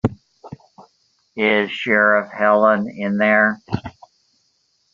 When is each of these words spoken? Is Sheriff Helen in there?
Is 1.35 1.69
Sheriff 1.71 2.31
Helen 2.31 2.89
in 2.89 3.17
there? 3.19 3.61